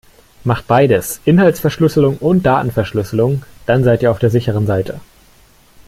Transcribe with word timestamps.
Macht 0.43 0.65
beides, 0.65 1.21
Inhaltsverschlüsselung 1.25 2.17
und 2.17 2.43
Datenverschlüsselung, 2.43 3.45
dann 3.67 3.83
seit 3.83 4.01
ihr 4.01 4.09
auf 4.09 4.17
der 4.17 4.31
sicheren 4.31 4.65
Seite. 4.65 4.99